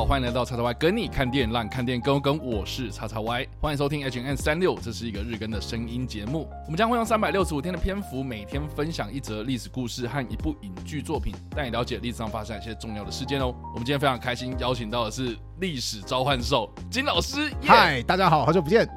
[0.00, 2.38] 好，欢迎来到叉叉 Y 跟你看电影，让看电影更。
[2.38, 6.48] 我是叉叉 Y，欢迎收听 H N 三六，这是一个日更的声音节目。
[6.64, 13.54] 我们将会用三百六十五天的篇幅，每天分享一则历史故事和一部影剧作品，带你了解历史上发生一些重要的事件哦。
[13.74, 17.52] 我们今天非常开心，邀请到的是历史召唤兽金老师。
[17.60, 18.88] 嗨，大家好，好久不见。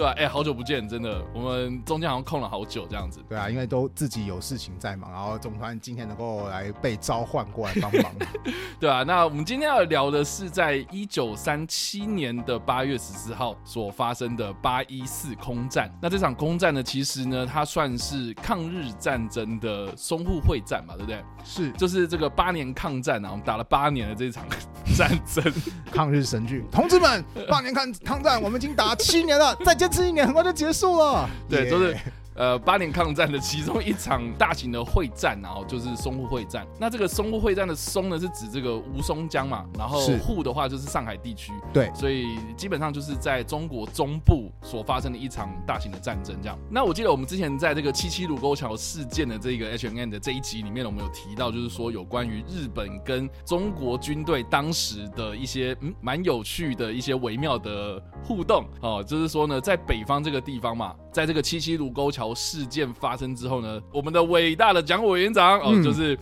[0.00, 3.20] 对啊，哎，好久不见，真的，我们中间好像空了好久这样子。
[3.28, 8.10] 对啊，因为都自己有事情在忙，然后总算今天能够来被召唤过来帮忙。
[8.80, 15.92] 对啊，那我们今天要聊的是在一九三七年的八月十四号所发生的八一四空战。
[16.00, 21.22] 那这场空战呢，其实呢，它算是抗日战争的淞沪会战嘛，对不对？
[21.44, 24.46] 是，就是这个八年抗战啊，我们打了八年的这场
[24.96, 25.52] 战争，
[25.90, 29.74] 抗日神剧，同志们， 八年抗抗战，我们已经打七年了，再。
[29.74, 31.26] 坚持一年，很快就结束了。
[31.48, 31.96] 对，就是。
[32.40, 36.66] 呃，八年抗战的其中一场大型的会战，然后就是淞沪会战。
[36.80, 41.52] 那这个淞沪会战的淞呢，是指这个吴淞江嘛，然后沪的话就是上海地区。
[41.70, 46.34] 对，所以基本上就是在中国中部所发生的一场大型的战争。
[46.40, 46.58] 这样。
[46.70, 60.96] 那我记得我们之前在这个七七卢沟桥事件的这个 H N N 的这一集里面，我们有提到，就是说有关于日本跟中国军队当时的一些嗯蛮有趣的一些微妙的互动哦，就是说呢，在北方这个地方嘛。
[61.12, 66.18] 在这个七七卢沟桥事件发生之后呢，我们的伟大的蒋委员长哦，就是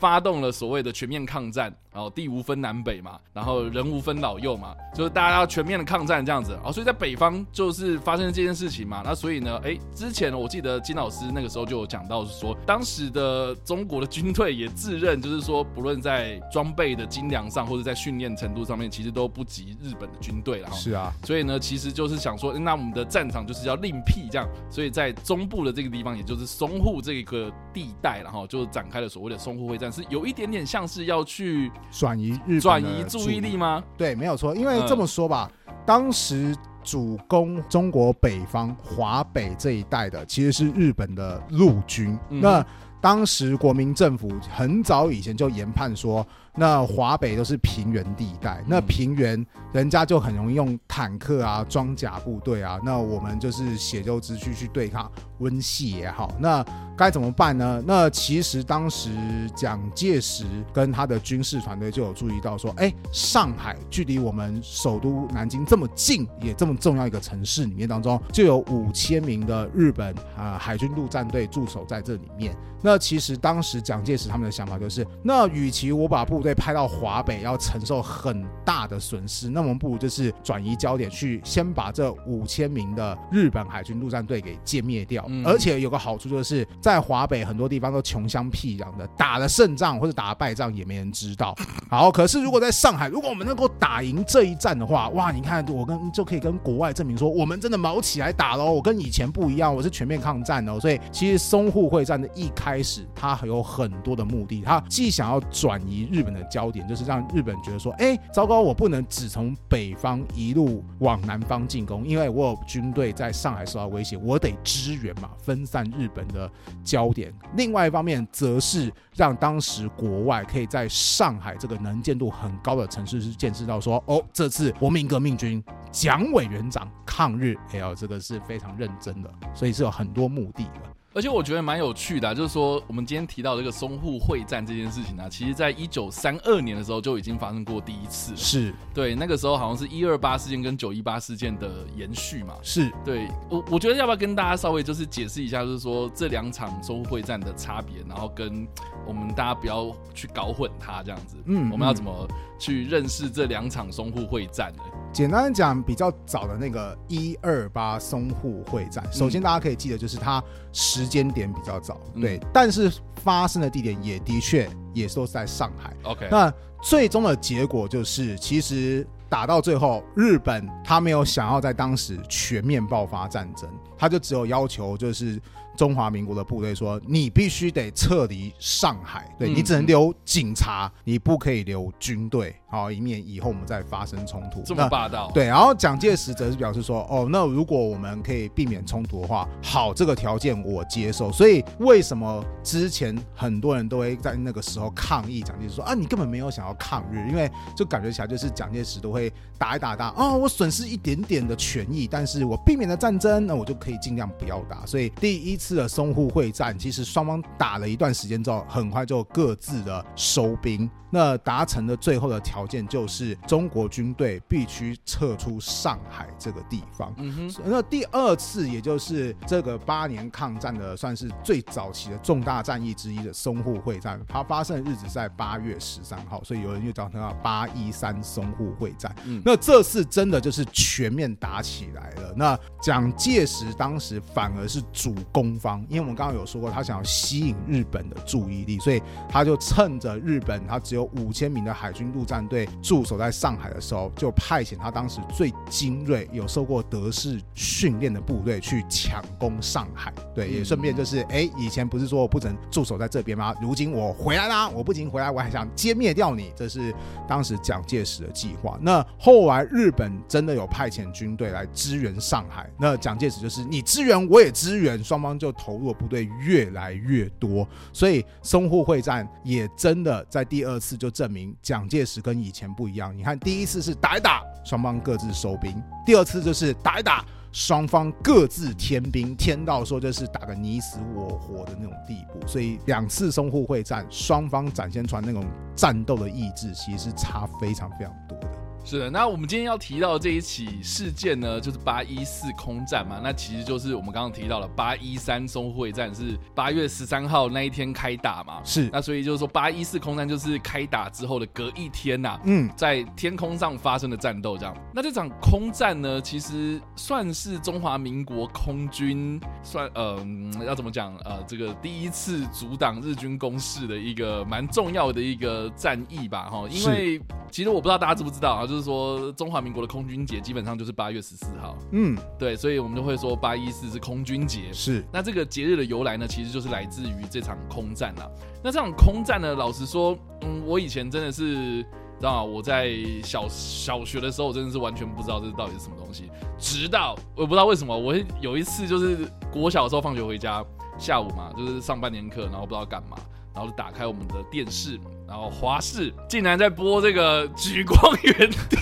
[0.00, 1.72] 发动了所谓的全面抗战。
[1.92, 9.02] 然后地无分南北嘛，然后人无分老幼嘛，就是大家要全面的抗战这样子啊，所以在北方就是发生这件事情嘛。
[9.04, 20.70] 那所以呢，哎，之前我记得金老师那个时候就有讲到，是说当时的中国的军队也自认，就是说不论在装备的精良上，或者在训练程度上面，其实都不及日本的军队了。
[20.70, 31.70] 是啊，所以呢，其实就是想说，那我们的战场就是要另辟这样，所以在中部的这个地方，也就是淞沪这个地带，然后就展开了所谓的淞沪会战，是有一点点像是要去。
[31.90, 33.82] 转移日转移注意力吗？
[33.96, 34.54] 对，没有错。
[34.54, 35.50] 因为这么说吧，
[35.86, 42.18] 当时主攻中国北方华北这一带的，其实是日本的陆军。
[42.28, 42.64] 那
[43.00, 46.26] 当时国民政府很早以前就研判说。
[46.56, 56.64] 那华北都是平原地带，那平原人家就很容易用坦克啊、装甲部队啊，那我们就是血肉之躯去对抗温系也好，那
[56.96, 57.82] 该怎么办呢？
[57.86, 59.10] 那其实当时
[59.56, 72.54] 蒋介石跟他的军事团队就有注意到说，哎，上海距离我们首都南京这么近，也这么重要一个城市里面当中，就有五千名的日本啊海军陆战队驻守在这里面。
[72.82, 85.22] 那其实当时蒋介石他们的想法就是，那与其我把部部队派到华北要承受很大的损失，那我们不如就是转移焦点，去先把这五千名的日本海军陆战队给歼灭掉。
[85.44, 91.54] 而且有个好处就是在华北很多地方都穷乡僻壤的，打了胜仗或者打了败仗也没人知道。
[91.90, 100.80] 好，可是如果在上海，如果我们能够打赢这一战的话，哇，你看我跟就可以跟国外证明说，我们真的毛起来打喽，我跟以前不一样，我是全面抗战哦。
[100.80, 106.29] 所以其实淞沪会战的一开始，它有很多的目的，它既想要转移日本。
[106.32, 116.50] 的焦点就是让日本觉得说，哎，糟糕，我不能只从北方一路往南方进攻，因为我有军队在上海受到威胁，我得支援嘛，分散日本的
[116.84, 117.32] 焦点。
[117.56, 130.80] 另外一方面，则是让当时国外可以在上海这个能见度很高的城市是见识到说，哦，这次国民革命军蒋委员长抗日，哎呦，这个是非常认真的，所以是有很多目的的。
[131.12, 138.32] 而且我觉得蛮有趣的，就是说我们今天提到这个淞沪会战这件事情呢，其实在一九三二年的时候就已经发生过第一次。
[138.36, 142.54] 是对，那个时候好像是一二八事件跟九一八事件的延续嘛。
[142.62, 148.64] 是对，我我觉得要不要跟大家稍微就是解释一下，就是说这两场淞沪会战的差别，然后跟
[149.04, 151.36] 我们大家不要去搞混它这样子。
[151.46, 154.84] 嗯，我们要怎么去认识这两场淞沪会战呢？
[155.12, 160.40] 简单讲，比较早的那个一二八淞沪会战，首先大家可以记得，就是它
[160.72, 165.94] 时间点比较早，对，但是发生的地点也的确也都是在上海。
[166.04, 166.52] OK，那
[166.82, 173.68] 最终的结果就是，其实打到最后，日本他没有想要在当时全面爆发战争，
[173.98, 175.40] 他就只有要求就是。
[175.76, 185.30] 中华民国的部队说：“你必须得撤离上海，对你只能留警察，你不可以留军队，好，以免以后我们再发生冲突。”这么霸道。
[185.32, 204.86] 对，然后蒋介石则是表示说：“哦，那如果我们可以避免冲突的话，好，这个条件我接受。”所以为什么之前很多人都会在那个时候抗议蒋介石说：“啊，你根本没有想要抗日，因为就感觉起来就是蒋介石都会。”打一打打哦，我损失一点点的权益，但是我避免了战争，那我就可以尽量不要打。
[204.86, 210.90] 所以第一次的淞沪会战，其实双方打了一段时间之后，很快就各自的收兵。
[211.12, 217.12] 那达成的最后的条件就是中国军队必须撤出上海这个地方。
[217.18, 229.12] 嗯哼，那第二次，也就是这个八年抗战的算是最早期的重大战役之一的淞沪会战，它发生的日子在八月十三号，所以有人就叫它八一三淞沪会战。
[229.24, 232.32] 嗯，那这次真的就是全面打起来了。
[232.36, 250.12] 那蒋介石当时反而是主攻方，因为我们刚刚有说过，他想要吸引日本的注意力，所以他就趁着日本他只有五千名的海军陆战队驻守在上海的时候，就派遣他当时最精锐、有受过德式训练的部队去强攻上海。
[250.34, 253.54] 对，也顺便就是，哎，以前不是说我不能驻守在这边吗？
[253.60, 254.68] 如今我回来啦！
[254.68, 256.52] 我不仅回来，我还想歼灭掉你。
[256.56, 256.94] 这是
[257.28, 258.78] 当时蒋介石的计划。
[258.80, 273.16] 那后来日本真的有派遣军队来支援上海，那蒋介石就是你支援我也支援，双方就投入的部队越来越多，所以淞沪会战也真的在第二次就证明蒋介石跟以前不一样。
[273.16, 275.72] 你看第一次是打一打，双方各自收兵；
[276.04, 282.46] 第二次就是打一打，双方各自添兵，添到说就是打个你死我活的那种地步。
[282.46, 285.44] 所以两次淞沪会战，双方展现出来那种
[285.74, 288.38] 战斗的意志，其实是差非常非常多。
[288.82, 293.20] 是的，那我们今天要提到这一起事件呢，就是八一四空战嘛。
[293.22, 298.60] 那其实就是我们刚刚提到了八一三淞沪会战是八月十三号那一天开打嘛。
[298.64, 304.74] 是，那所以就是说八一四空战就是开打之后的隔一天呐，嗯，在天空上发生的战斗这样。
[304.94, 310.18] 那这场空战呢，其实算是中华民国空军算呃
[310.66, 316.66] 要怎么讲呃这个第一次阻挡日军攻势的一个蛮重要的一个战役吧哈。
[316.70, 318.66] 因为其实我不知道大家知不知道啊。
[318.70, 321.76] 就是说，中华民国的空军节基本上就是八月十四号。
[321.90, 324.72] 嗯，对，所以我们就会说八一四是空军节。
[324.72, 328.30] 是，那这个节日的由来呢，其实就是来自于这场空战啊。
[328.62, 331.86] 那这场空战呢，老实说，嗯，我以前真的是，知
[332.20, 332.94] 道我在
[333.24, 336.30] 小小学的时候，我真的是完全不知道这到底是什么东西。
[336.56, 340.64] 直到我不知道为什么，我有一次就是国小的时候放学回家，
[340.96, 343.16] 下午嘛，就是上半年课，然后不知道干嘛。
[343.52, 344.96] 然后就打开我们的电视，
[345.30, 348.76] 然后华视竟然在播这个《举光原地》。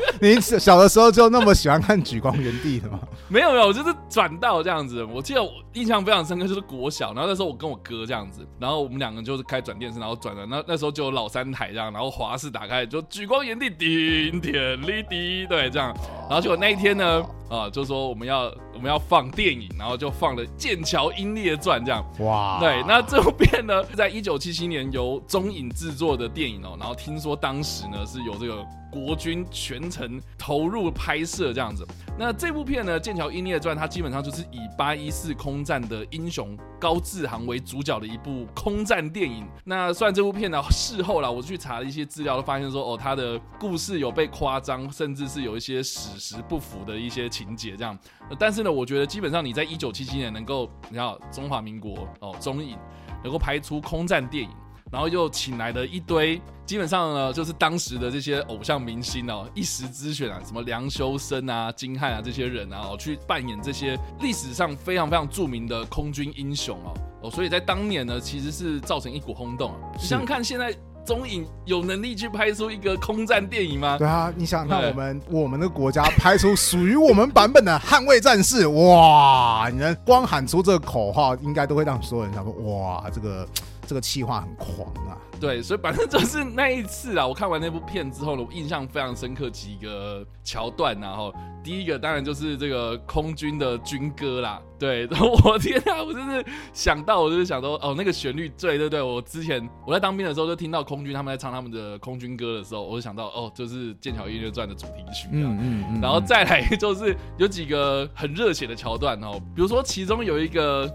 [0.20, 3.00] 你小的时候就那么喜欢看《举光原地》的吗？
[3.28, 5.02] 没 有没有，就是转到这样子。
[5.02, 10.44] 我记得我印象非常深刻，就是国小，然后那时候我跟我哥这样子，然后我们两个就是开转电视，然后转了。
[10.44, 15.96] 那那时候就有老三台这样，然后华视打开就《举光原地》，顶天立地，对，这样。
[16.28, 17.24] 然后结果那一天呢？
[17.48, 22.04] 啊，就说我们要我们要放电影，然后就放了《剑桥英烈传》这样。
[22.18, 28.66] 哇，对，那这部片呢，在一九七七年由中影制制作的电影哦，然后听说当时呢是有这个。
[28.88, 31.86] 国军全程投入拍摄这样子，
[32.18, 39.46] 那这部片呢，《剑桥英烈传》它基本上就是以八一四空战的英雄高志航为主角的一部空战电影。
[39.64, 47.98] 那虽然这部片呢，事后啦，我去查了一些资料，都发现说，哦，它的故事有被夸张，甚至是有一些史实不符的一些情节这样。
[48.38, 52.78] 但是呢，我觉得基本上你在一九七七年能够，你知道中华民国哦中影
[53.22, 54.50] 能够拍出空战电影。
[54.90, 69.72] 然后又请来了一堆，基本上呢就是当时的这些偶像明星哦，一时之选啊，什么梁修身啊、金汉啊这些人啊，去扮演这些历史上非常非常著名的空军英雄哦哦，所以在当年呢，其实是造成一股轰动。
[69.98, 70.72] 想想看，现在
[71.04, 73.98] 中影有能力去拍出一个空战电影吗？
[73.98, 79.68] 对啊，你想想看，我们我们的国家拍出属于我们版本的捍卫战士，哇！
[79.68, 83.44] 你能光喊出这个口号，应该都会让所有人想说，哇，这个。
[83.86, 85.16] 这个气话很狂啊！
[85.38, 91.30] 对，所以反正就是那一次啊，我看完那部片之后呢，我印象非常深刻几个桥段，然后
[91.62, 94.60] 第一个当然就是这个空军的军歌啦。
[94.78, 95.06] 对，
[95.44, 105.28] 我天啊，我真是想到，我就是想说，哦，那个旋律，对对对，我之前我在当兵的时候就听到空军他们在唱他们的空军歌的时候，我就想到，哦，就是《剑桥音乐传》的主题曲。
[105.32, 106.00] 嗯嗯嗯。
[106.00, 110.90] 然后再来就是有几个很热血的桥段哦，比如说其中有一个。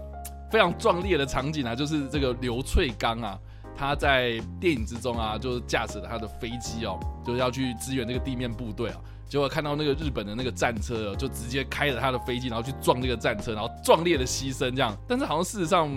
[0.52, 3.38] 非常壮烈的场景啊，就是这个刘翠刚啊，
[3.74, 8.96] 他在电影之中啊，就是驾驶他的飞机哦，就要去支援这个地面部队啊。
[9.26, 14.94] 结果看到那个日本的那个战车，就直接开着他的飞机，然后去撞这个战车，然后壮烈的牺牲这样。
[15.08, 15.90] 但是好像事实上，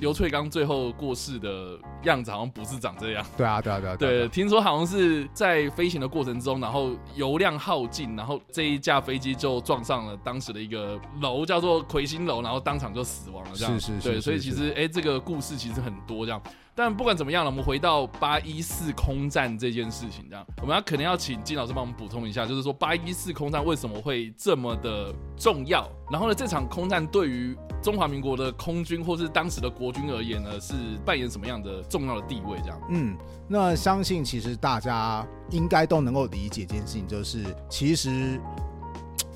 [0.00, 3.26] 刘翠刚最后过世的样子好像不是长这样。
[3.36, 3.96] 对啊，对啊，对啊。
[3.96, 13.50] 对，听说好像是在飞行的过程中，然后油量耗尽，然后这一架飞机就撞上了当时的一个楼，叫做魁星楼，然后当场就死亡了。
[13.54, 14.08] 这样是是是。
[14.08, 16.40] 对，所以其实哎，这个故事其实很多这样。
[16.78, 25.90] 但不管怎么样了，我们回到八一四空战这件事情，这样我们要可能要请金老师帮我们补充一下，就是说八一四空战为什么会这么的重要？
[26.08, 32.56] 然后呢，这场空战对于中华民国的空军或是当时的国军而言呢，是扮演什么样的重要的地位？
[32.62, 33.18] 这样，嗯，
[33.48, 38.40] 那相信其实大家应该都能够理解一件事情，就是其实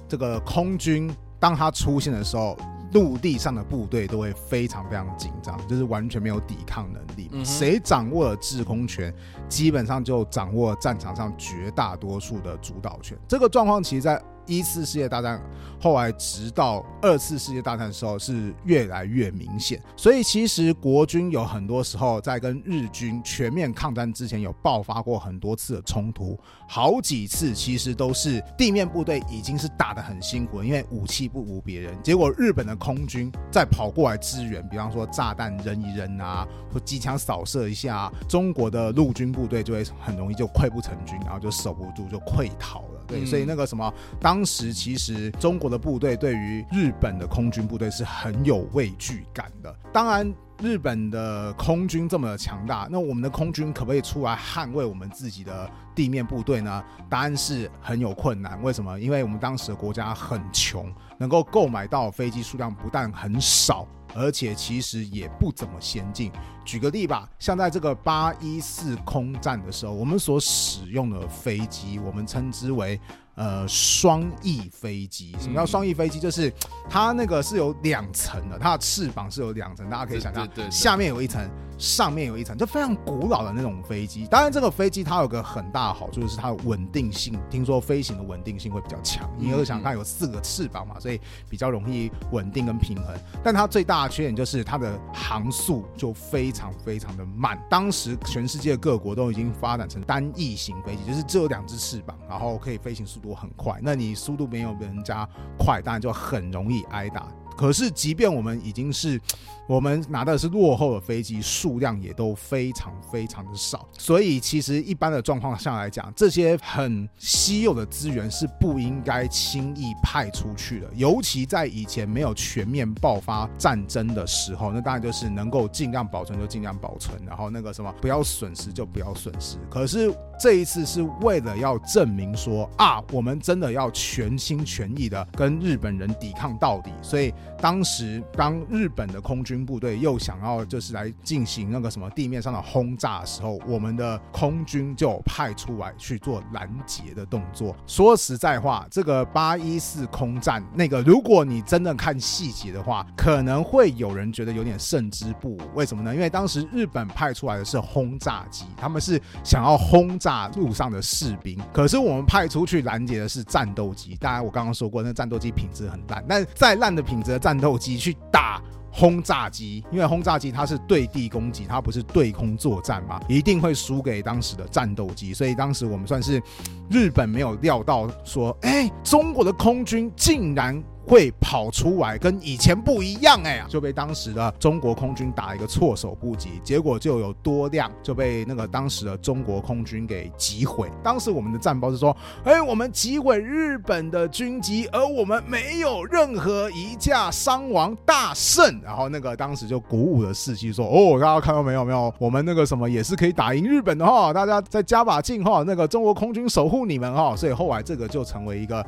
[0.08, 2.56] 这个空军当它出现的时候。
[2.92, 7.30] 陆地上的部队都会非常非常紧张，就是完全没有抵抗能力。
[7.44, 9.12] 谁掌握了制空权，
[9.48, 13.16] 基本上就掌握战场上绝大多数的主导权。
[13.26, 15.40] 这个状况其实，在一次世界大战
[15.80, 19.82] 后来，直到二次世界大战的时候，是越来越明显。
[19.96, 32.00] 所以，其实国军有很多时候在跟日军全面抗战之前，有爆发过很多次的冲突，好几次其实都是地面部队已经是打得很辛苦，因为武器不如别人。
[32.00, 43.01] 结果日本的空军再跑过来支援，比方说炸弹扔一扔啊，或机枪扫射一下，中国的陆军部队就会很容易就溃不成军，然后就守不住，就溃逃了。
[43.12, 49.74] 对，所以那个什么，当时其实中国的部队对于日本的空军部队是很有畏惧感的。
[49.92, 56.82] 当然，日本的空军这么强大，那我们的空军可不可以出来捍卫我们自己的地面部队呢？
[57.10, 58.62] 答案是很有困难。
[58.62, 58.98] 为什么？
[58.98, 63.86] 因为我们当时的国家很穷，能够购买到飞机数量不但很少。
[64.14, 66.30] 而且其实也不怎么先进。
[66.64, 73.00] 举个例吧，像在这个八一四空战的时候，我们所使用的飞机，我们称之为。
[73.34, 76.20] 呃，双翼飞机，什么叫双翼飞机？
[76.20, 76.52] 就是
[76.86, 81.42] 它那个是有两层的，它的翅膀是有两层，大家可以想象，下面有一层，
[81.82, 84.26] 上面有一层，就非常古老的那种飞机。
[84.28, 89.28] 当然，这个飞机它有个很大的好处，就是它的稳定性，听说飞行的稳定性会比较强。
[89.36, 93.14] 你有想它有四个翅膀嘛，所以比较容易稳定跟平衡。
[93.42, 97.58] 但它最大的缺点就是它的航速就非常非常的慢。
[97.68, 103.22] 当时全世界各国都已经发展成单翼型飞机，就是只有两只翅膀，然后可以飞行速。
[103.22, 105.24] 度很快，那你速度没有人家
[105.56, 107.28] 快，当然就很容易挨打。
[107.56, 109.20] 可是，即便我们已经是
[109.68, 113.88] 我们拿的是落后的飞机，数量也都非常非常的少。
[113.98, 120.90] 所以，其实一般的状况下来讲，这些很稀有的资源是不应该轻易派出去的。
[120.94, 129.58] 尤其在以前没有全面爆发战争的时候，那当然就是能够尽量保存就尽量保存，然后那个什么不要损失就不要损失。
[129.70, 137.32] 可是这一次是为了要证明说啊，我们真的要全心全意的跟日本人抵抗到底，所以。
[137.62, 147.76] 当时，当日本的空军部队又想要就是来进行那个什么地面上的轰炸的时候，我们的空军就派出来去做拦截的动作。
[147.86, 155.60] 说实在话，这个八一四空战，那个如果你真的看细节的话，可能会有人觉得有点胜之不武。
[155.76, 156.12] 为什么呢？
[156.12, 164.16] 因为当时日本派出来的是轰炸机，他们是想要轰炸路上的士兵，可是我们派出去拦截的是战斗机。
[164.20, 175.32] 当然，我刚刚说过，那战斗机品质很烂，但再烂的品质的战斗机去打轰炸机，因为轰炸机它是对地攻击，它不是对空作战嘛，一定会输给当时的战斗机。
[175.32, 176.42] 所以当时我们算是
[176.90, 180.82] 日本没有料到说，哎，中国的空军竟然。
[181.06, 190.88] 会跑出来跟以前不一样哎，就被当时的中国空军打一个措手不及，结果就有多辆就被那个当时的中国空军给击毁。
[191.02, 198.80] 当时我们的战报是说，哎，我们击毁日本的军机，而我们没有任何一架伤亡，大胜。
[198.82, 207.34] 然后那个当时就鼓舞了士气，说，哦，大家看到没有没有，我们那个什么也是可以打赢日本的哈，大家再加把劲哈，那个中国空军守护你们哈。
[207.34, 208.84] 所以后来这个就成为一个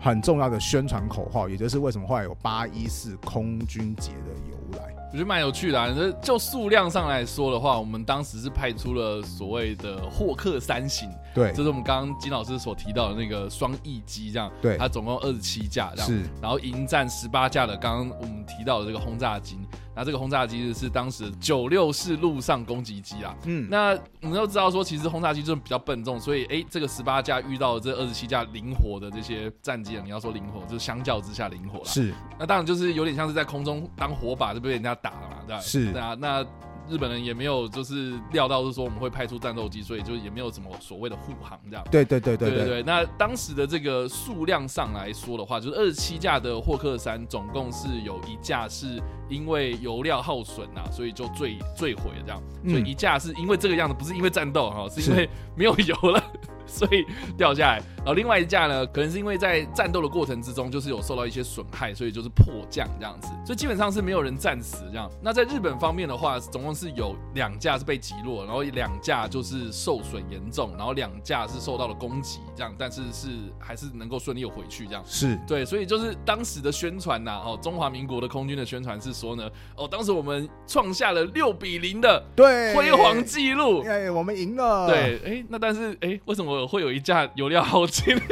[0.00, 1.48] 很重要的宣传口号。
[1.56, 5.94] 也就是为什么后来有八一四空军节的由来，我觉得蛮有趣的。
[5.94, 19.56] 这就数量上来说的话，我们当时是派出了所谓的霍克三型，对，这是我们刚刚金老师所提到的那个双翼机，这样，对，它总共二十七架，这样，是，然后迎战十八架的刚刚我们提到的这个轰炸机。
[19.96, 23.34] 那这个轰炸机是当时九六式陆上攻击机啊。
[23.44, 31.86] 嗯，那我们都知道说，其实轰炸机就是比较笨重，所以哎，这个十八架遇到这二十七架灵活的这些战机啊，你要说灵活，就是相较之下灵活了。
[31.86, 35.60] 是，那当然就是有点像是在空中当火把就被人家打了嘛，对吧？
[35.60, 36.46] 是，对啊，那。
[36.88, 41.84] 日本人也没有就是料到是说我们会派出战斗机，所以就也没有什么所谓的护航这样。
[41.90, 42.82] 对对对对对对。
[42.82, 52.42] 那当时的这个数量上来说的话，就是二十七架的霍克三，总共是有一架是因为油料耗损啊，所以就坠坠毁了这样。
[52.68, 56.22] 所以一架是因为这个样子，不是因为战斗哈，是因为没有油了。
[56.76, 57.04] 所以
[57.36, 57.82] 掉下来。
[57.98, 63.28] 然后另外一架呢，可能是因为在战斗的过程之中，就是有受到一些损害，所以就是迫降这样子。
[63.44, 65.10] 所以基本上是没有人战死这样。
[65.20, 75.02] 那在日本方面的话，总共是有两架是被击落，然后两架就是受损严重，然后两架是受到了攻击这样，但是是还是能够顺利回去这样。
[75.04, 83.82] 是对，所以就是当时的宣传呐，哦，中华民国的空军的宣传是说呢，哦，当时我们创下了六比零的对辉煌记录。
[83.82, 84.86] 哎，我们赢了。
[84.86, 88.16] 对，哎，那但是哎，为什么会有一架油料耗尽？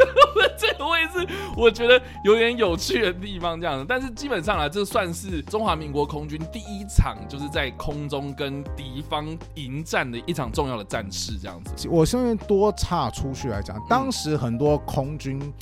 [0.57, 1.27] 这个位置
[1.57, 3.85] 我觉得有点有趣的地方，这样子。
[3.89, 11.89] 但是基本上啊，这算是中华民国空军第一场就是在空中跟敌方迎战的一场重要的战事，这样子。
[11.89, 15.53] 我顺便多岔出去来讲，当时很多空军。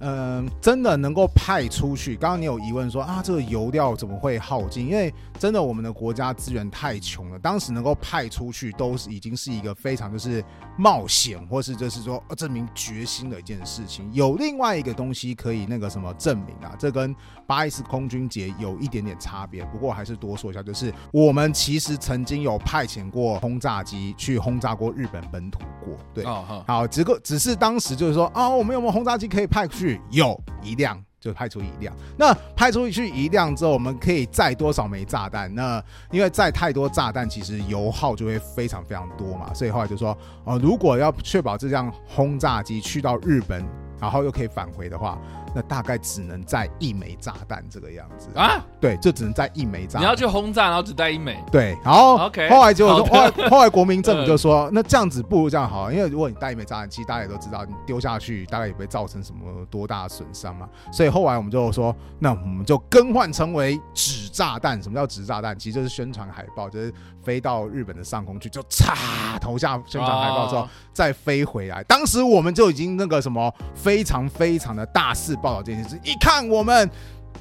[0.00, 2.14] 嗯，真的能够派出去？
[2.14, 4.86] 刚刚你有疑问说啊，这个油料怎么会耗尽？
[4.86, 10.44] 因为真的我们的国家资源太穷了，当时能够派出去都是已经是一个非常就是
[10.76, 14.08] 冒险，或是就是说证明决心的一件事情。
[14.12, 16.74] 有另外一个东西可以那个什么证明啊？
[16.78, 17.14] 这跟
[17.46, 25.96] 八一四空军节有一点点差别，不过还是多说一下，就是我们其实曾经有派遣过轰炸机去轰炸过日本本土过。
[26.12, 30.00] 对，好，只个只是当时就是说啊，我们有没有轰炸机可以派去？
[30.10, 35.52] 有一辆就派出一辆，那派出去一辆之后，我们可以载多少枚炸弹？
[35.54, 43.64] 那因为载太多炸弹，其实油耗就会非常非常多嘛，所以后来就说哦，如果要确保这辆轰炸机去到日本，
[44.00, 45.18] 然后又可以返回的话。
[45.54, 48.64] 那大概只能载一枚炸弹这个样子啊？
[48.80, 49.98] 对，就只能载一枚炸。
[49.98, 51.42] 你要去轰炸，然后只带一枚。
[51.50, 52.48] 对，然后 OK。
[52.48, 60.68] 后来结果说，后来后来国民政府就说， 那这样子不如这样好，因为如果你带一枚炸弹，其实大家也都知道，你丢下去大概也不会造成什么多大的损伤嘛。
[60.92, 64.82] 所以后来我们就说，那我们就更换成为纸炸弹。
[64.82, 65.58] 什么叫纸炸弹？
[65.58, 71.82] 其实就是宣传海报，就是飞到日本的上空去，就嚓投下宣传海报之后再飞回来。
[71.84, 75.37] 当时我们就已经那个什么非常非常的大肆。
[75.38, 76.90] 报道这件事，一看我们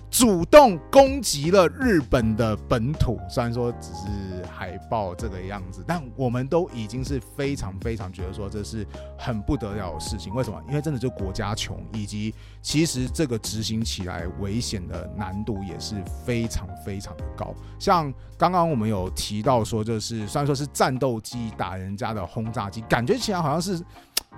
[0.10, 10.34] 主动攻击了日本的本土，虽然说只是海报这个样子，但我们都已经是非常非常觉得说这是很不得了的事情。
[10.34, 10.62] 为什么？
[10.70, 17.54] 因为真的就国家穷，以及其实这个执行起来危险的难度也是非常非常的高。
[17.78, 23.84] 像刚刚我们有提到说，就是虽然说是战斗机打人家的轰炸机，感觉起来好像是。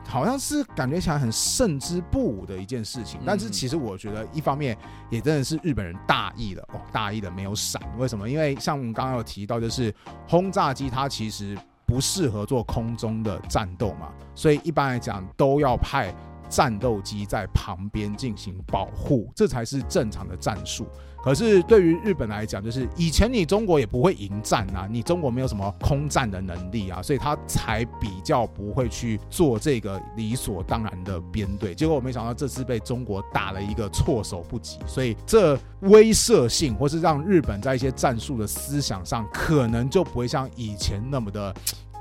[0.08, 4.76] 好像是感觉起来很胜之不武的一件事情，但是其实我觉得一方面
[5.10, 7.80] 也真的是日本人大意了哦，大意的没有闪。
[7.98, 8.28] 为什么？
[8.28, 9.94] 因为像我们刚刚有提到，就是
[10.28, 16.12] 轰炸机它其实不适合做空中的战斗嘛，所以一般来讲都要派
[16.50, 20.88] 战斗机在旁边进行保护，这才是正常的战术。
[21.24, 31.76] 可是对于日本来讲，就是以前你中国也不会迎战啊，你中国没有什么空战的能力啊，所以他才比较不会去做这个理所当然的编队。
[31.76, 41.54] 结果我没想到这次被中国打了一个措手不及，所以这威慑性或是让日本在一些战术的思想上，可能就不会像以前那么的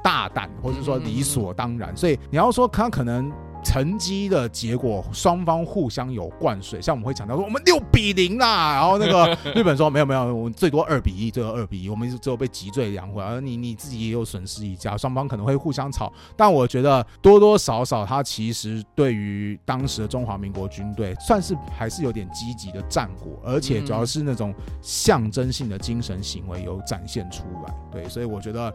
[0.02, 1.96] 大胆，或者说理所当然。
[1.96, 3.32] 所以你要说他可能。
[3.62, 28.72] 成绩的结果，双方互相有灌水，像我们会强调说我们六比零啦，然后那个 日本说没有没有，我们最多二比一，最多二比一，我们只有被击坠两回，而你你自己也有损失一家，双方可能会互相吵，但我觉得多多少少，他其实对于当时的中华民国军队算是还是有点积极的战果，而且主要是那种象征性的精神行为有展现出来，对，所以我觉得。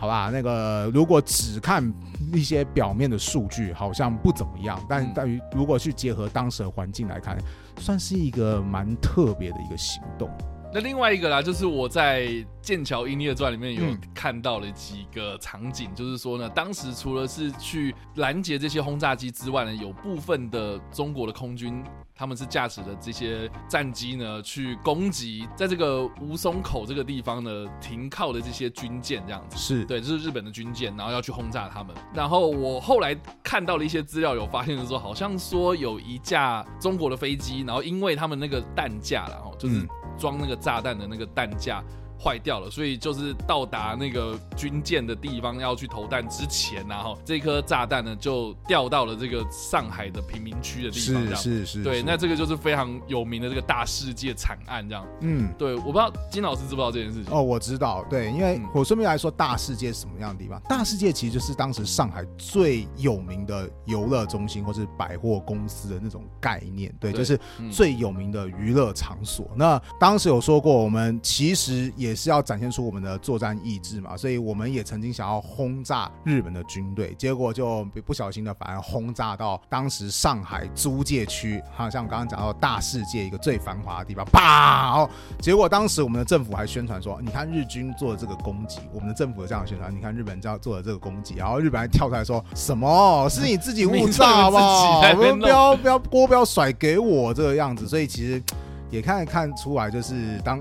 [0.00, 1.92] 好吧，那个如果只看
[2.32, 4.82] 一些表面的数据，好像不怎么样。
[4.88, 7.36] 但但于如果去结合当时的环境来看，
[7.76, 10.30] 算是一个蛮特别的一个行动。
[10.72, 12.26] 那另外一个啦，就是我在
[12.62, 13.82] 《剑桥英烈传》里面有
[14.14, 21.82] 看到了几个场景，就是说呢，当时除了是去拦截这些轰炸机之外呢，有部分的中国的空军，
[22.14, 31.92] 他们是驾驶的这些战机呢，去攻击在这个吴淞口这个地方呢停靠的这些军舰，这样子是对，这是日本的军舰，然后要去轰炸他们。
[32.14, 39.84] 然后我后来看到了一些资料，有发现是说，好像说有一架中国的飞机，然后因为他们那个弹架，然后就是。
[40.20, 41.82] 装那个炸弹的那个弹架。
[42.22, 57.32] 坏掉了，所以就是到达那个军舰的地方要去投弹之前，然后这颗炸弹呢就掉到了这个上海的贫民区的地方，是是是，对，那这个就是非常有名的这个大世界惨案，这样，嗯，对，我不知道金老师知不知道这件事情？
[57.32, 60.60] 哦，我知道，对，因为我顺便来说，大世界是什么样的地方？
[60.68, 67.40] 大世界其实就是当时上海最有名的游乐中心或是百货公司的那种概念，对，就是
[67.72, 69.50] 最有名的娱乐场所。
[69.56, 72.09] 那当时有说过，我们其实也。
[72.10, 85.08] 也是要展现出我们的作战意志嘛，所以我们也曾经想要轰炸日本的军队，结果就不小心的反而轰炸到当时上海租界区，好像我刚刚讲到大世界一个最繁华的地方，啪！
[85.40, 93.28] 结果当时我们的政府还宣传说，你看日军做的这个攻击，我们的政府这样宣传，你看日本这样做的这个攻击，然后日本还跳出来说什么？
[93.30, 98.42] 是你自己误炸吧， 我们不要不要锅不要甩给我这个样子，所以其实
[98.90, 100.60] 也看看出来，就是当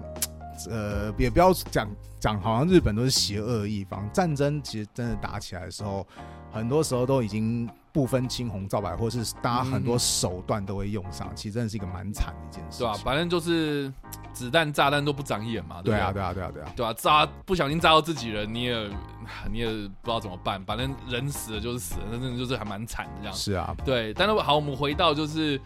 [0.70, 1.88] 呃也不要讲
[2.20, 6.06] 讲，好像日本都是邪恶一方，战争其实真的打起来的时候，
[6.52, 7.70] 很多时候都已经。
[7.92, 12.94] 不分青红皂白，或是大家很多手段都会用上，其实真的是一个蛮惨的一件事，对吧？
[13.04, 13.92] 反正就是
[14.32, 18.90] 子弹、炸弹都不长眼嘛，对啊，对啊，对啊，对啊，对啊，炸不小心炸到自己人，你也
[19.52, 23.34] 你也不知道怎么办，反正人死了就是死了，那真的就是还蛮惨的这样。
[23.34, 24.14] 是啊，对。
[24.14, 25.60] 但是好，我们回到就是。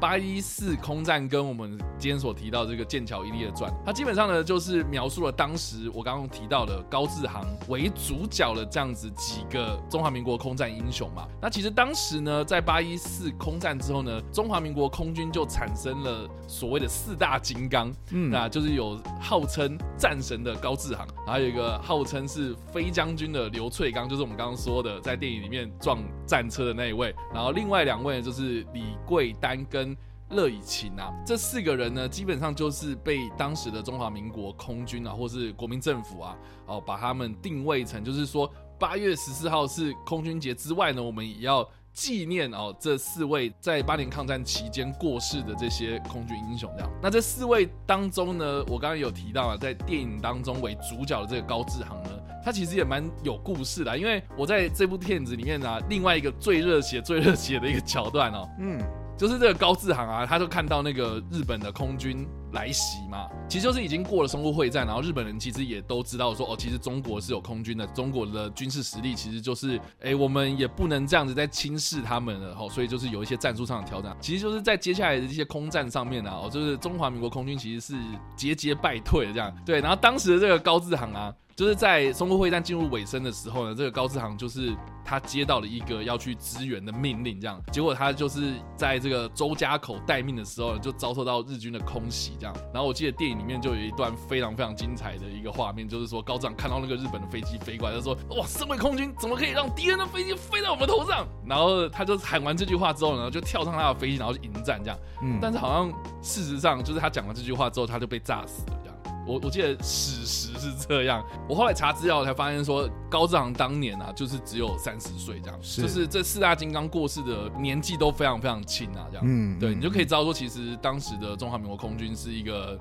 [0.00, 11.26] 八一四空战跟我们今天所提到这个剑桥一列传，它基本上呢就是描述了当时我刚刚提到的高志航为主角的这样子几个中华民国空战英雄嘛。
[11.42, 27.12] 那其实当时呢，在八一四空战之后呢，中华民国空军就产生了所谓的四大金刚，嗯，那就是有号称战神的高志航，还有一个号称是飞将军的刘翠刚，就是我们刚刚说的在电影里面撞战车的那一位。
[27.34, 29.96] 然后另外两位就是李桂丹跟跟
[30.30, 36.36] 乐以琴啊，这四个人呢，基本上就是被当时的中华民国空军啊，或是国民政府啊，
[36.66, 46.70] 哦，把他们定位成，就是说八月十四号是空军节之外呢，我们也要纪念哦这四位在八年抗战期间过世的这些空军英雄。
[46.76, 52.10] 这样，那这四位当中呢，我刚刚有提到啊，在电影当中为主角的这个高志航呢，
[52.44, 58.78] 他其实也蛮有故事的，因为我在这部片子里面呢，另外一个最热血、最热血的一个 桥段哦，嗯。
[59.18, 78.00] 就是这个高志航啊，他就看到那个日本的空军来袭嘛，其实就是已经过了淞沪会战，然后日本人其实也都知道说，哦，其实中国是有空军的，中国的军事实力其实就是，哎，我们也不能这样子再轻视他们了，吼，所以就是有一些战术上的调整，其实就是在接下来的这些空战上面呢，哦，就是中华民国空军其实是
[78.36, 81.34] 节节败退的这样，对，然后当时的这个高志航啊。
[81.56, 84.72] 就是在淞沪会战进入尾声的时候呢，这个高志航就是
[85.08, 92.54] 他接到了一个要去支援的命令，这样，结果他就是在这个周家口待命的时候，就遭受到日军的空袭，这样。
[92.74, 104.98] 然后我记得电影里面就有一段非常非常精彩的一个画面，就是说高志航看到那个日本的飞机飞过来，他说：“哇，身为空军，怎么可以让敌人的飞机飞到我们头上？”然后他就喊完这句话之后呢，就跳上他的飞机，然后去迎战，这样。
[105.22, 105.38] 嗯。
[105.40, 105.90] 但是好像
[106.20, 108.87] 事实上，就是他讲完这句话之后，他就被炸死了，
[109.28, 122.80] 我我记得史实是这样，我后来查资料才发现说，高志航当年啊，就是只有三十岁这样，就是这四大金刚过世的年纪都非常非常轻啊，这样，嗯，对你就可以知道说，其实当时的中华民国空军是一个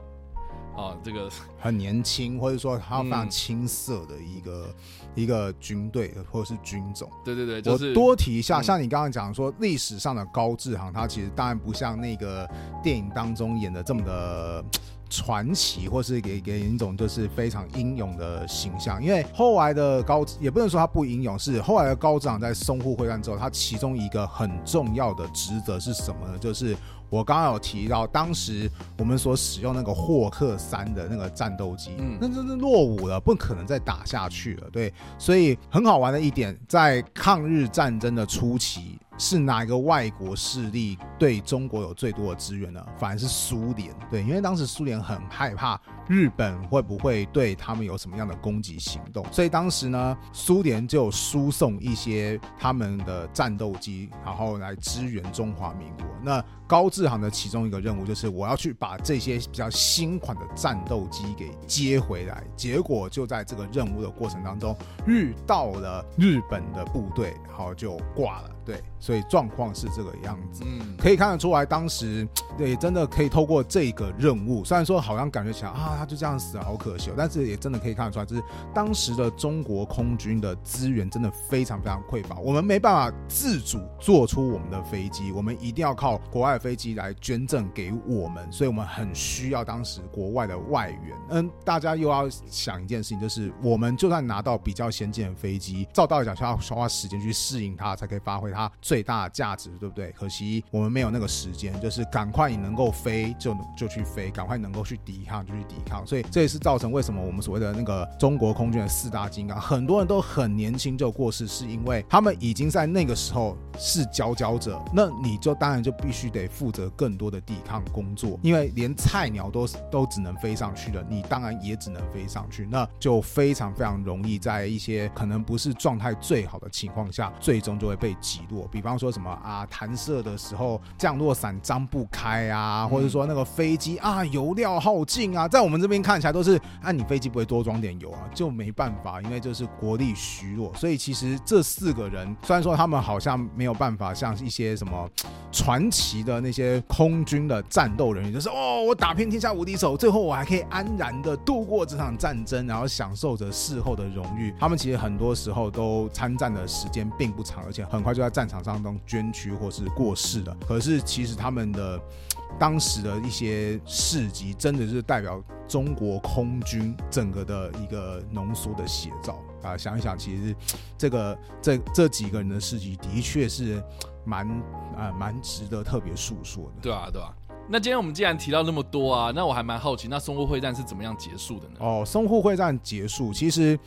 [0.73, 1.29] 啊，这个
[1.60, 4.75] 很年轻，或者说他非常青涩的一个
[5.15, 7.12] 一个军队或者是军种。
[7.25, 12.49] 对对对，我多提一下，像你刚刚讲说历史上的高志航，他其实当然不像那个
[12.81, 14.63] 电影当中演的这么的。
[15.09, 26.37] 传奇，或是给给人一种就是非常英勇的形象，因为后来的高也不能说他不英勇，是后来的高长在淞沪会战之后，他其中一个很重要的职责是什么呢？
[26.37, 26.75] 就是
[27.09, 38.99] 我刚刚有提到，当时我们所使用那个霍克三的那个战斗机，嗯，那真是落伍了，不可能再打下去了，对，所以很好玩的一点，在抗日战争的初期。
[39.17, 42.86] 是哪一个外国势力对中国有最多的资源呢？
[42.97, 56.06] 反而是苏联，对，因为当时苏联很害怕日本会不会对他们有什么样的攻击行动，所以当时呢，苏联就输送一些他们的战斗机，然后来支援中华民国。
[56.23, 64.75] 那高志航的其中一个任务就是我要去把这些比较新款的战斗机给接回来，结果就在这个任务的过程当中
[65.06, 68.49] 遇到了日本的部队，然后就挂了。
[68.67, 72.27] 对，所以状况是这个样子，嗯，可以看得出来，当时
[72.58, 91.17] 对真的可以透过这个任务，虽然说好像感觉起来啊，他就这样死了，好可惜，哦但是也真的可以看得出来，就是当时的中国空军的资源真的非常非常匮乏，我们没办法自主做出我们的飞机，我们一定要靠国外的飞机来捐赠给我们，所以我们很需要当时国外的外援。
[91.30, 98.56] 嗯，大家又要想一件事情，就是我们就算拿到比较先进的飞机，照道理讲，需要花时间去适应它，才可以发挥它。
[98.57, 100.11] 它最大的价值，对不对？
[100.13, 106.05] 可惜我们没有那个时间，就是赶快你能够飞就就去飞，赶快能够去抵抗就去抵抗。
[106.07, 114.81] 所以这也是造成为什么我们所谓的那个中国空军的四大金刚，很多人都很年轻就过世，是因为他们已经在那个时候是佼佼者。
[114.91, 128.67] 那你就当然就必须得负责更多的抵抗工作，因为连菜鸟都都只能飞上去了，你当然也只能飞上去，那就非常非常容易在一些可能不是状态最好的情况下，最终就会被击落。
[128.71, 140.73] 比方说什么啊，弹射的时候降落伞张不开啊，或者说那个飞机啊油料耗尽啊，在我们这边看起来都是啊，你飞机不会多装点油啊，就没办法，因为这是国力虚弱。
[140.75, 145.10] 所以其实这四个人虽然说他们好像没有办法像一些什么
[145.51, 154.53] 传奇的那些空军的战斗人员，就是哦，我打遍天下无敌手，最后我还可以安然的度过这场战争，然后享受着事后的荣誉。
[154.60, 160.56] 他们其实很多时候都参战的时间并不长，而且很快就在战场上中捐躯或是过世了。
[160.67, 162.00] 可是其实他们的
[162.60, 169.76] 当时的一些事迹，真的是代表中国空军整个的一个浓缩的写照啊！
[169.76, 170.56] 想一想，其实
[171.00, 173.84] 这个这这几个人的事迹，的确是
[174.23, 174.47] 蛮
[174.95, 176.82] 啊蛮值得特别诉说的。
[176.84, 177.34] 对啊，对啊。
[177.67, 181.78] 那今天我们既然提到那么多啊，那我还蛮好奇，那淞沪会战是怎么样结束的呢？
[181.80, 183.80] 哦，淞沪会战结束，其实。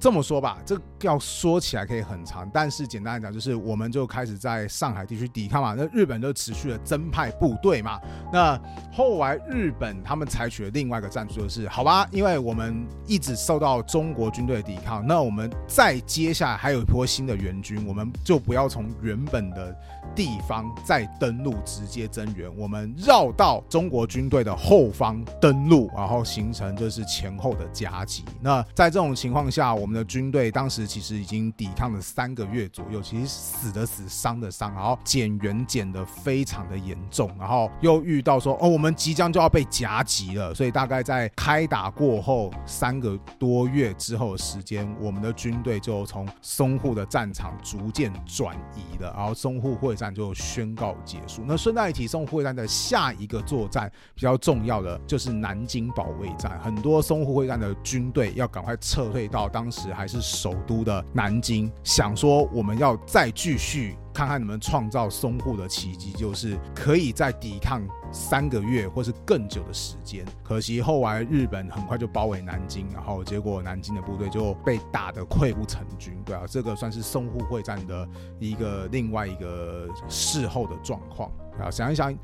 [0.00, 5.74] 这么说吧，这要说起来可以很长，但是简单来讲，就是我们就开始在上海地区抵抗嘛。
[5.76, 8.00] 那日本就持续的增派部队嘛。
[8.32, 8.58] 那
[8.90, 19.76] 后来日本他们采取了另外一个战术，就是好吧，因为我们一直受到中国军队的抵抗，那我们再接下来还有一波新的援军，我们就不要从原本的
[20.16, 28.24] 地方再登陆，直接增援，我们绕到中国军队的后方登陆，然后形成就是前后的夹击。
[28.40, 51.42] 那在这种情况下，我我们的军队当时其实已经抵抗了三个月左右，其实死的死，伤的伤，然后减员减的非常的严重，然后又遇到说哦，我们即将就要被夹击了，所以大概在开打过后三个多月之后的时间，我们的军队就从淞沪的战场逐渐转移了，然后淞沪会战就宣告结束。
[51.44, 59.79] 那顺带一提，淞沪会战的下一个作战比较重要的就是南京保卫战，很多淞沪会战的军队要赶快撤退到当时。
[59.92, 70.24] 还是首都的南京，想说我们要再继续看看能不能创造淞沪的奇迹，就是可以再抵抗三个月或是更久的时间。
[70.42, 76.20] 可惜后来日本很快就包围南京，然后结果南京的部队就被打得溃不成军。
[76.24, 82.14] 对啊，这个算是淞沪会战的一个另外一个事后的状况啊，想一想。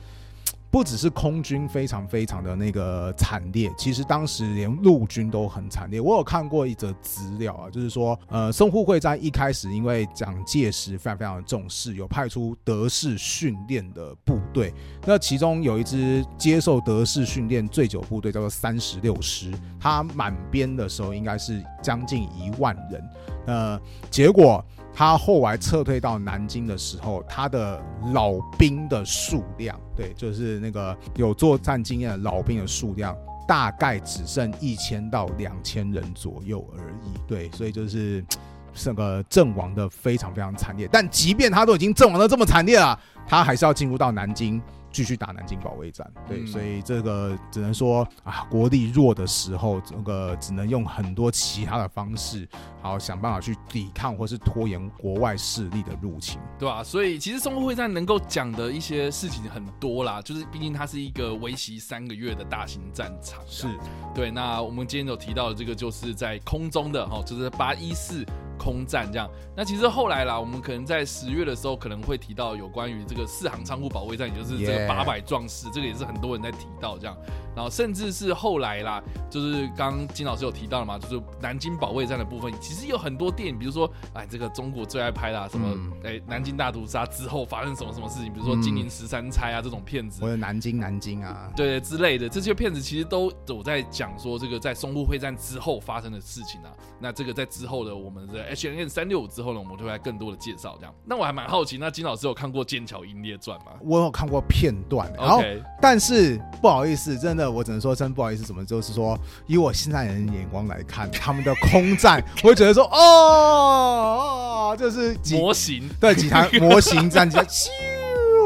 [0.71, 6.01] 不只是空军非常非常的那个惨烈，其实当时连陆军都很惨烈。
[6.01, 14.75] 我有看过一则资料啊，就是说，呃，淞沪会战一开始，因为蒋介石非常非常重视，有派出德式训练的部队。
[15.07, 23.11] 那其中有一支接受德式训练最久部队叫做三十六师，它满编的时候应该是将近一万人。
[23.47, 24.63] 呃，结果。
[24.99, 27.79] 他后来撤退到南京的时候，他的
[28.15, 33.15] 老兵的数量，对，就是那个有作战经验的老兵的数量，
[33.47, 37.21] 大概只剩一千到两千人左右而已。
[37.29, 38.25] 对，所以就是
[38.73, 40.89] 这个阵亡的非常非常惨烈。
[40.91, 44.63] 但即便他都已经阵亡的这么惨烈了，他还是要进入到南京。
[44.97, 52.49] 继续打南京保卫战，对，所以这个只能说啊，国力弱的时候，这个只能用很多其他的方式，
[52.81, 56.83] 好想办法去抵抗或是拖延国外势力的入侵，对吧？
[56.83, 63.69] 所以其实淞沪会战能够讲的一些事情很多啦，就是毕竟它是一个为期三个月的大型战场，是
[64.15, 64.31] 对。
[64.31, 68.25] 那我们今天有提到的这个，就是在空中的哈，就是八一四。
[68.59, 77.17] 空战这样，那其实后来啦，我们可能在十月的时候可能会提到有关于这个四行仓库保卫战，也就是这个八百壮士，这个也是很多人在提到这样。
[77.55, 96.71] 然后甚至是后来啦，就是刚金老师有提到了嘛，就是南京保卫战的部分，其实有很多电影，比如说哎，这个中国最爱拍的什么哎，南京大屠杀之后发生什么什么事情，比如说金陵十三钗啊这种片子，或者南京南京啊，对之类的这些片子，其实都有在讲说这个在淞沪会战之后发生的事情啊。
[97.01, 100.95] 那这个在之后的我们的 H N N 三六五之后呢，我们就会更多的介绍这样。
[101.07, 103.73] 那我还蛮好奇，那金老师有看过《剑桥英烈传》吗？
[103.81, 105.43] 我有看过片段，然后
[105.81, 115.89] 但是不好意思，真的我只能说真不好意思，怎么就是说以我现在人眼光来看，他们的空战，我会觉得说 哦，哦就是模型。
[116.01, 117.69] 对几台模型战机咻，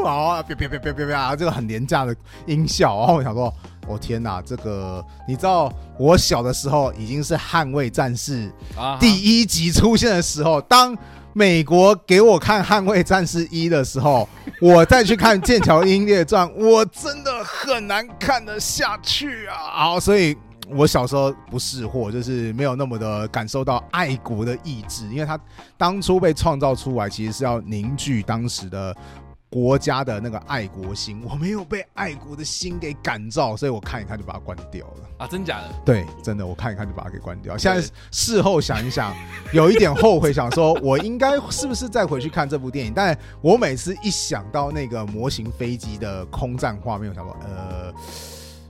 [0.03, 2.15] 然后别别别别别别啊，这个很廉价的
[2.45, 3.53] 音效，然后我想说。
[3.87, 8.49] 我天哪，这个你知道，我小的时候已经是捍卫战士
[8.99, 10.95] 第一集出现的时候，当
[11.33, 14.27] 美国给我看《捍卫战士一》的时候，
[14.61, 19.55] 我再去看《剑桥英烈传》，我真的很难看得下去啊！
[19.71, 20.37] 好，所以。
[20.73, 25.37] 我小时候不识货，就是没有那么的感受到爱国的意志，因为他
[25.77, 28.95] 当初被创造出来，其实是要凝聚当时的
[29.51, 31.21] 国家的那个爱国心。
[31.29, 35.09] 我没有被爱国的心给感召，所以我看一看就把它关掉了。
[35.19, 35.69] 啊，真假的？
[35.85, 37.55] 对，真的，我看一看就把它给关掉。
[37.57, 39.13] 现在事后想一想，
[39.53, 42.93] 有一点后悔，想说我应该是不是再回去看这部电影？
[42.95, 47.93] 但我每次一想到那个模型飞机的空战画面，我想说，呃。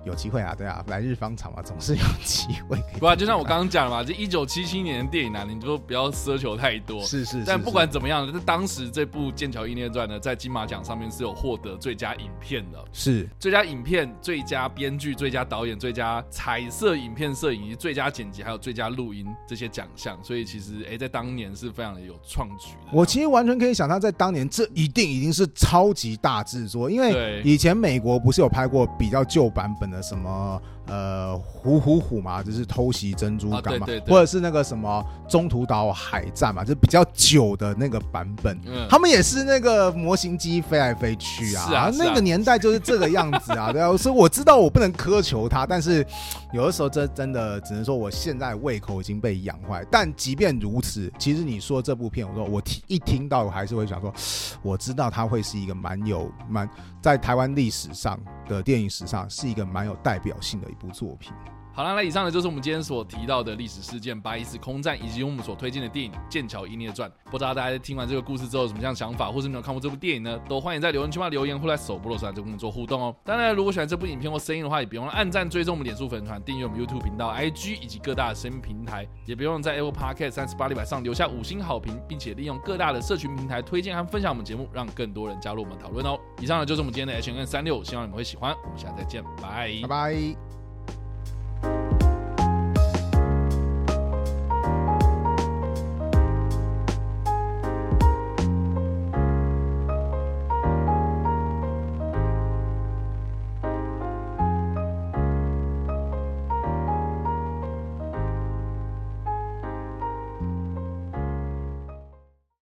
[0.04, 2.78] 有机会啊，对啊，来日方长嘛，总是有机会。
[3.00, 7.02] 不啊，就像我刚刚讲了嘛，这一九七七年的电影啊，你就不要奢求太多。
[7.04, 7.44] 是是。
[7.46, 12.84] 但不管怎么样，是当时这部《剑桥英烈传》呢，在金马奖上面是有获得最佳影片的。
[12.92, 13.30] 是。
[13.40, 20.18] 最佳影片、最佳编剧、最佳导演、最佳彩色影片摄影以及最佳剪辑，还有最佳录音这些奖项。
[20.24, 22.90] 所以其实，哎，在当年是非常的有创举的。
[22.92, 30.62] 我其实完全可以想象，在当年这一定已经是超级大制作，因为以前美国不是有拍过比较旧版本的什么。
[30.91, 38.60] 呃，虎虎虎嘛，就是偷袭珍珠港嘛，或者是那个什么中途岛海战嘛，就比较久的那个版本。
[38.65, 43.71] 嗯，他们也是那个模型机飞来飞去啊，是啊，那个年代就是这个样子啊。
[43.71, 46.06] 对啊，所以我知道我不能苛求他，但是
[46.51, 49.86] 有的时候这真的只能说我现在胃口已经被养坏。
[49.89, 54.13] 但即便如此，其实你说这部片，我说我听一听到，我还是会想说，
[54.62, 56.69] 我知道它会是一个蛮有蛮
[57.01, 60.67] 在台湾历史上的电影史上是一个蛮有代表性的。
[60.71, 61.32] 一部作品。
[61.74, 67.10] 好了，那以上呢就是我们今天所提到的历史事件八一四空战，以及我们所推荐的电影《剑桥英烈传》。
[67.32, 70.38] 不知道大家在听完这个故事之后有什么样想法，或是没有看过这部电影呢？
[70.50, 73.15] 都欢迎在留言区嘛留言，或来手部落上就跟我们做互动哦。
[73.24, 86.20] 当然，如果喜欢这部影片或声音的话，也别忘了按赞、追踪我们脸书粉团、订阅我们 YouTube 频道、IG 以及各大的声音平台，也别忘了在 Apple Podcast 三十八里百上留下五星好评，并且利用各大的社群平台推荐和分享我们节目，让更多人加入我们讨论哦。
[86.41, 88.54] 以上呢就是我们今天的 H N 三六，希望你们会喜欢。
[88.65, 90.51] 我们下次再见，拜拜拜。